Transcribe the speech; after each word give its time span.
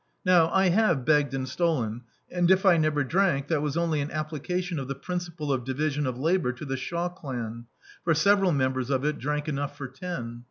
Now 0.25 0.49
I 0.49 0.69
have 0.69 1.05
begged 1.05 1.35
and 1.35 1.47
stolen; 1.47 2.01
and 2.31 2.49
if 2.49 2.65
I 2.65 2.77
never 2.77 3.03
drank, 3.03 3.49
that 3.49 3.61
was 3.61 3.77
only 3.77 4.01
an 4.01 4.09
application 4.09 4.79
of 4.79 4.87
the 4.87 4.95
principle 4.95 5.53
of 5.53 5.63
division 5.63 6.07
of 6.07 6.17
labour 6.17 6.53
to 6.53 6.65
the 6.65 6.75
Shaw 6.75 7.07
clan; 7.07 7.67
for 8.03 8.15
several 8.15 8.51
members 8.51 8.89
of 8.89 9.05
it 9.05 9.19
drank 9.19 9.47
enough 9.47 9.77
for 9.77 9.87
ten. 9.87 10.39